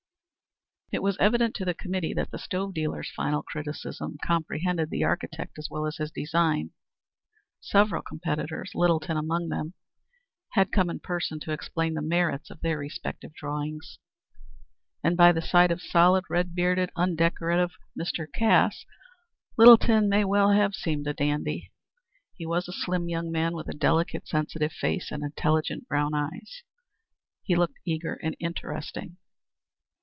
[0.93, 5.57] It was evident to the committee that the stove dealer's final criticism comprehended the architect
[5.57, 6.71] as well as his design.
[7.61, 9.73] Several competitors Littleton among them
[10.49, 13.99] had come in person to explain the merits of their respective drawings,
[15.01, 18.27] and by the side of solid, red bearded, undecorative Mr.
[18.29, 18.85] Cass,
[19.57, 21.71] Littleton may well have seemed a dandy.
[22.33, 26.63] He was a slim young man with a delicate, sensitive face and intelligent brown eyes.
[27.43, 29.15] He looked eager and interesting.